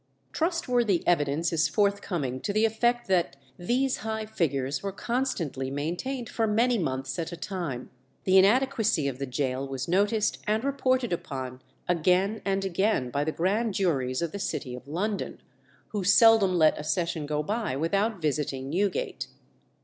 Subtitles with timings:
[0.31, 6.47] Trustworthy evidence is forthcoming to the effect that these high figures were constantly maintained for
[6.47, 7.91] many months at a time.
[8.23, 13.31] The inadequacy of the gaol was noticed and reported upon again and again by the
[13.31, 15.39] grand juries of the city of London,
[15.89, 19.27] who seldom let a session go by without visiting Newgate.